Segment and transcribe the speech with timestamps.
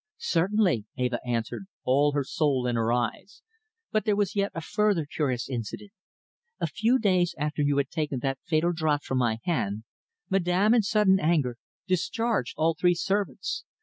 [0.17, 3.43] "Certainly," Eva answered, all her soul in her eyes.
[3.91, 5.91] "But there was yet a further curious incident.
[6.59, 9.83] A few days after you had taken that fatal draught from my hand,
[10.27, 13.63] Madame, in sudden anger, discharged all three servants.